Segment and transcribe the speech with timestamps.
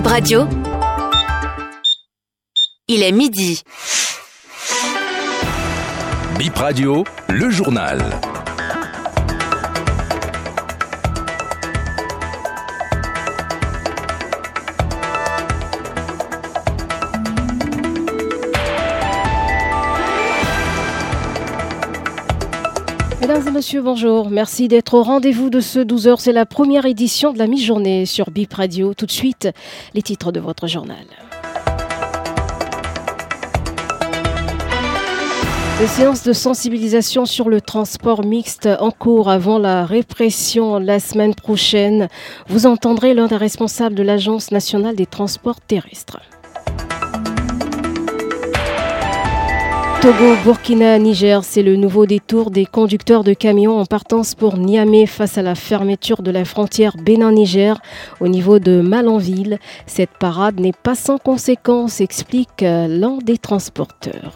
[0.00, 0.48] Bip Radio.
[2.88, 3.62] Il est midi.
[6.38, 8.00] Bip Radio, le journal.
[23.20, 24.30] Mesdames et messieurs, bonjour.
[24.30, 26.16] Merci d'être au rendez-vous de ce 12h.
[26.18, 28.94] C'est la première édition de la mi-journée sur Bip Radio.
[28.94, 29.50] Tout de suite,
[29.92, 31.04] les titres de votre journal.
[35.78, 41.34] Des séances de sensibilisation sur le transport mixte en cours avant la répression la semaine
[41.34, 42.08] prochaine.
[42.48, 46.20] Vous entendrez l'un des responsables de l'Agence nationale des transports terrestres.
[50.02, 55.04] Togo, Burkina, Niger, c'est le nouveau détour des conducteurs de camions en partance pour Niamey
[55.04, 57.78] face à la fermeture de la frontière Bénin-Niger
[58.18, 59.58] au niveau de Malanville.
[59.84, 64.32] Cette parade n'est pas sans conséquences, explique l'un des transporteurs.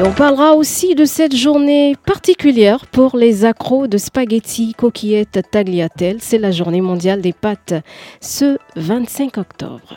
[0.00, 6.18] Et on parlera aussi de cette journée particulière pour les accros de spaghettis, coquillettes, tagliatelles.
[6.20, 7.74] C'est la journée mondiale des pâtes
[8.20, 9.94] ce 25 octobre.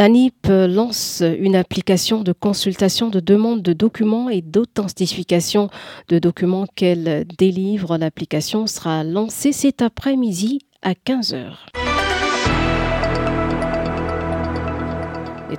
[0.00, 5.68] La NIP lance une application de consultation de demande de documents et d'authentification
[6.08, 7.98] de documents qu'elle délivre.
[7.98, 11.50] L'application sera lancée cet après-midi à 15h.
[11.74, 11.79] Et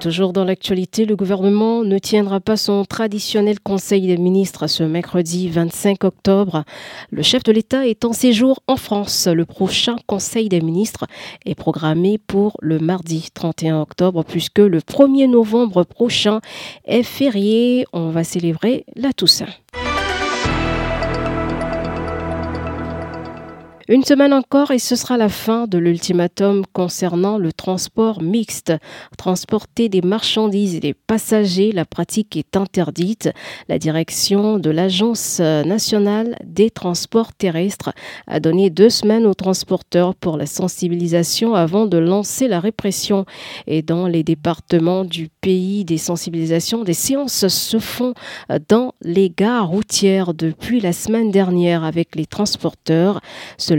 [0.01, 5.47] toujours dans l'actualité, le gouvernement ne tiendra pas son traditionnel conseil des ministres ce mercredi
[5.47, 6.63] 25 octobre.
[7.11, 9.27] Le chef de l'État est en séjour en France.
[9.27, 11.05] Le prochain conseil des ministres
[11.45, 16.41] est programmé pour le mardi 31 octobre puisque le 1er novembre prochain
[16.85, 17.85] est férié.
[17.93, 19.45] On va célébrer la Toussaint.
[23.91, 28.71] Une semaine encore et ce sera la fin de l'ultimatum concernant le transport mixte.
[29.17, 33.33] Transporter des marchandises et des passagers, la pratique est interdite.
[33.67, 37.91] La direction de l'Agence nationale des transports terrestres
[38.27, 43.25] a donné deux semaines aux transporteurs pour la sensibilisation avant de lancer la répression.
[43.67, 48.13] Et dans les départements du pays, des sensibilisations, des séances se font
[48.69, 53.19] dans les gares routières depuis la semaine dernière avec les transporteurs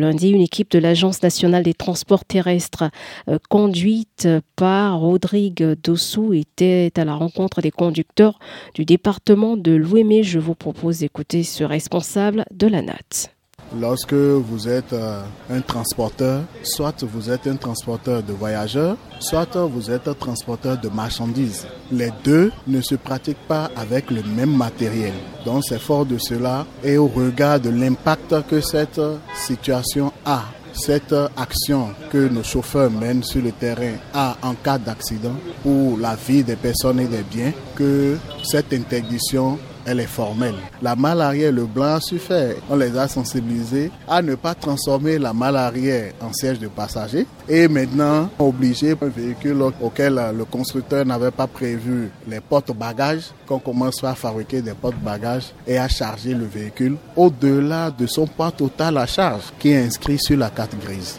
[0.02, 2.90] lundi, une équipe de l'Agence nationale des transports terrestres
[3.28, 8.38] euh, conduite par Rodrigue Dossou était à la rencontre des conducteurs
[8.74, 10.22] du département de l'Ouémé.
[10.22, 13.32] Je vous propose d'écouter ce responsable de la NAT.
[13.80, 19.90] Lorsque vous êtes euh, un transporteur, soit vous êtes un transporteur de voyageurs, soit vous
[19.90, 21.66] êtes un transporteur de marchandises.
[21.90, 25.14] Les deux ne se pratiquent pas avec le même matériel.
[25.44, 29.00] Donc c'est fort de cela et au regard de l'impact que cette
[29.34, 30.42] situation a
[30.74, 36.14] cette action que nos chauffeurs mènent sur le terrain a en cas d'accident pour la
[36.14, 40.54] vie des personnes et des biens que cette interdiction elle est formelle.
[40.80, 42.54] La malle arrière, le blanc suffit.
[42.70, 47.26] On les a sensibilisés à ne pas transformer la malle arrière en siège de passager.
[47.48, 54.02] Et maintenant, obligé un véhicule auquel le constructeur n'avait pas prévu les portes-bagages, qu'on commence
[54.04, 59.06] à fabriquer des portes-bagages et à charger le véhicule au-delà de son poids total à
[59.06, 61.18] charge qui est inscrit sur la carte grise.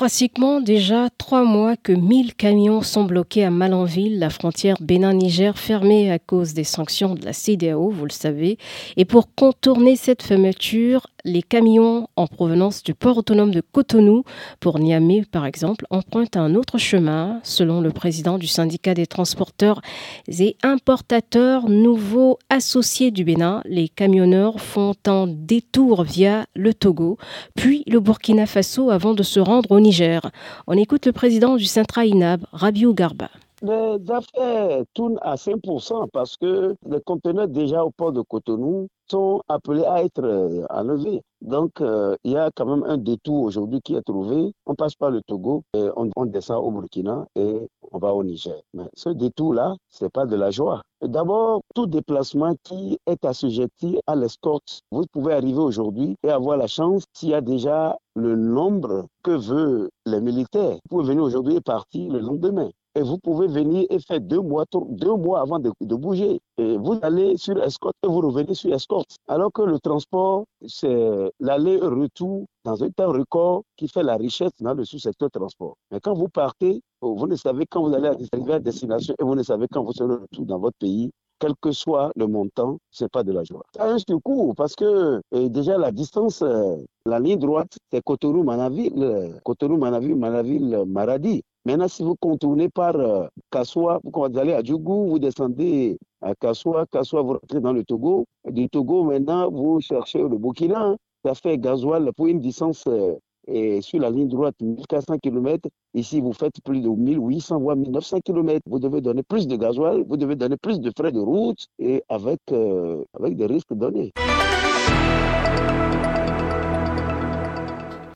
[0.00, 6.10] Pratiquement déjà trois mois que 1000 camions sont bloqués à Malanville, la frontière Bénin-Niger fermée
[6.10, 8.56] à cause des sanctions de la CDAO, vous le savez.
[8.96, 14.24] Et pour contourner cette fermeture, les camions en provenance du port autonome de Cotonou,
[14.60, 17.40] pour Niamey par exemple, empruntent un autre chemin.
[17.42, 19.80] Selon le président du syndicat des transporteurs
[20.28, 27.18] et importateurs nouveaux associés du Bénin, les camionneurs font un détour via le Togo,
[27.54, 30.30] puis le Burkina Faso avant de se rendre au Niger.
[30.66, 33.30] On écoute le président du Centra INAB, Rabiou Garba.
[33.62, 39.42] Les affaires tournent à 5% parce que les conteneurs déjà au port de Cotonou sont
[39.48, 41.20] appelés à être euh, enlevés.
[41.42, 44.54] Donc, euh, il y a quand même un détour aujourd'hui qui est trouvé.
[44.64, 48.62] On passe par le Togo, et on, descend au Burkina et on va au Niger.
[48.72, 50.80] Mais ce détour-là, ce n'est pas de la joie.
[51.02, 56.66] D'abord, tout déplacement qui est assujetti à l'escorte, vous pouvez arriver aujourd'hui et avoir la
[56.66, 61.56] chance, s'il y a déjà le nombre que veut les militaires, vous pouvez venir aujourd'hui
[61.56, 65.58] et partir le lendemain et vous pouvez venir et faire deux mois, deux mois avant
[65.58, 66.40] de, bouger.
[66.58, 69.16] Et vous allez sur escorte et vous revenez sur escorte.
[69.28, 74.74] Alors que le transport, c'est l'aller-retour dans un temps record qui fait la richesse dans
[74.74, 75.76] le sous-secteur transport.
[75.90, 79.34] Mais quand vous partez, vous ne savez quand vous allez arriver à destination et vous
[79.34, 81.10] ne savez quand vous serez retour dans votre pays
[81.40, 83.62] quel que soit le montant, c'est pas de la joie.
[83.74, 86.76] Ça a un surcoût parce que déjà la distance, euh,
[87.06, 91.42] la ligne droite, c'est Cotonou-Manaville, Cotonou-Manaville, Manaville-Maradi.
[91.66, 96.86] Maintenant, si vous contournez par euh, Kassoua, vous allez à Djougou, vous descendez à Kassoua,
[96.86, 98.24] Kassoua, vous rentrez dans le Togo.
[98.50, 100.96] Du Togo, maintenant, vous cherchez le Burkina.
[101.22, 105.68] Ça fait gasoil pour une distance euh, sur la ligne droite 1400 km.
[105.92, 108.60] Ici, vous faites plus de 1800 voire 1900 km.
[108.66, 112.02] Vous devez donner plus de gasoil, vous devez donner plus de frais de route et
[112.08, 114.12] avec, euh, avec des risques donnés.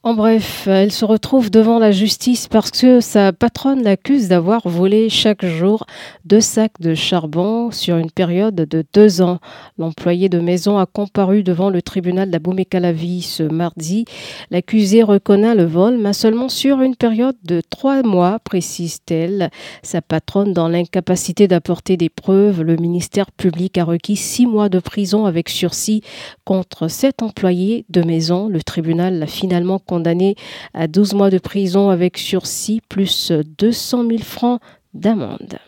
[0.06, 5.08] En bref, elle se retrouve devant la justice parce que sa patronne l'accuse d'avoir volé
[5.08, 5.86] chaque jour
[6.26, 9.38] deux sacs de charbon sur une période de deux ans.
[9.78, 14.04] L'employé de maison a comparu devant le tribunal d'Abomey-Calavi ce mardi.
[14.50, 19.48] L'accusé reconnaît le vol, mais seulement sur une période de trois mois, précise-t-elle.
[19.82, 24.80] Sa patronne, dans l'incapacité d'apporter des preuves, le ministère public a requis six mois de
[24.80, 26.02] prison avec sursis
[26.44, 28.48] contre cet employé de maison.
[28.48, 29.93] Le tribunal l'a finalement condamné
[30.74, 34.60] à 12 mois de prison avec sursis plus 200 000 francs
[34.94, 35.58] d'amende.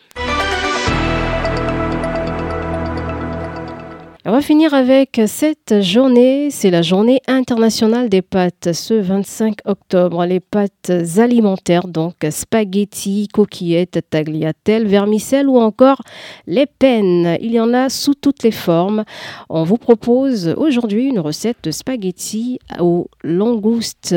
[4.29, 10.25] On va finir avec cette journée, c'est la journée internationale des pâtes, ce 25 octobre.
[10.25, 16.01] Les pâtes alimentaires, donc spaghettis, coquillettes, tagliatelles, vermicelles ou encore
[16.45, 17.37] les pennes.
[17.39, 19.05] Il y en a sous toutes les formes.
[19.47, 24.13] On vous propose aujourd'hui une recette de spaghettis aux langoustes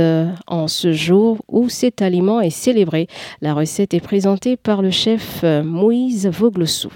[0.48, 3.06] en ce jour où cet aliment est célébré.
[3.42, 6.90] La recette est présentée par le chef Moïse Voglossou.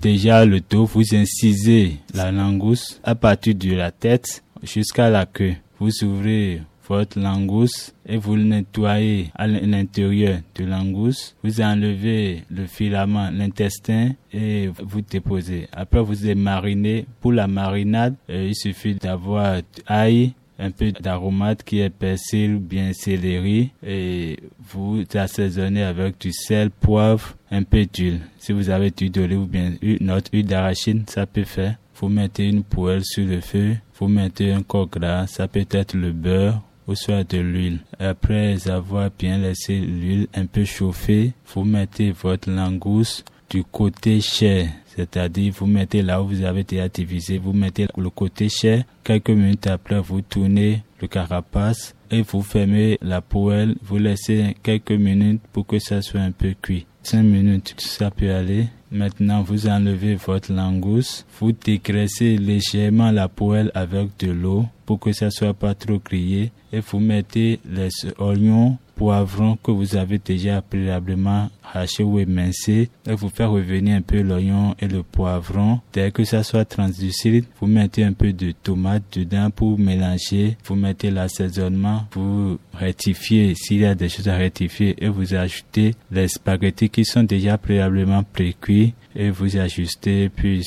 [0.00, 5.56] Déjà, le dos, vous incisez la langouste à partir de la tête jusqu'à la queue.
[5.78, 11.36] Vous ouvrez votre langouste et vous le nettoyez à l'intérieur de langouste.
[11.44, 15.68] Vous enlevez le filament, l'intestin et vous déposez.
[15.70, 17.04] Après, vous les marinez.
[17.20, 22.60] Pour la marinade, euh, il suffit d'avoir ail, un peu d'aromate qui est persil ou
[22.60, 24.38] bien céleri et
[24.72, 28.20] vous assaisonnez avec du sel, poivre, un peu d'huile.
[28.38, 31.76] Si vous avez du d'olive ou bien une autre huile d'arachide, ça peut faire.
[31.96, 35.94] Vous mettez une poêle sur le feu, vous mettez un corps gras, ça peut être
[35.94, 37.80] le beurre ou soit de l'huile.
[37.98, 44.68] Après avoir bien laissé l'huile un peu chauffer, vous mettez votre langouste du côté chair
[44.96, 48.84] c'est-à-dire, vous mettez là où vous avez déjà divisé, vous mettez le côté chair.
[49.04, 53.76] Quelques minutes après, vous tournez le carapace et vous fermez la poêle.
[53.82, 56.86] Vous laissez quelques minutes pour que ça soit un peu cuit.
[57.02, 58.66] 5 minutes, ça peut aller.
[58.90, 61.26] Maintenant, vous enlevez votre langouste.
[61.38, 66.50] Vous dégraissez légèrement la poêle avec de l'eau pour que ça soit pas trop grillé.
[66.72, 72.90] Et vous mettez les oignons, poivrons que vous avez déjà préalablement haché ou émincé.
[73.08, 75.78] Et vous faites revenir un peu l'oignon et le poivron.
[75.92, 80.56] Dès que ça soit translucide, vous mettez un peu de tomate dedans pour mélanger.
[80.64, 82.06] Vous mettez l'assaisonnement.
[82.12, 87.04] Vous rectifiez s'il y a des choses à rectifier et vous ajoutez les spaghettis qui
[87.04, 90.66] sont déjà préalablement pré-cuits et vous ajustez puis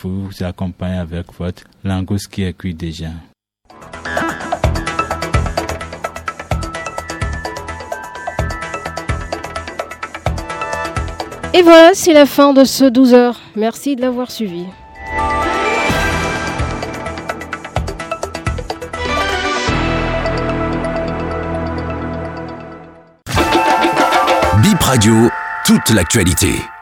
[0.00, 3.10] vous vous accompagnez avec votre langouste qui est cuit déjà.
[11.56, 13.38] Et voilà, c'est la fin de ce 12 heures.
[13.54, 14.64] Merci de l'avoir suivi.
[24.62, 25.14] Bip Radio,
[25.64, 26.73] toute l'actualité.